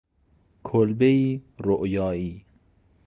[0.63, 2.45] کلبهای رؤیایی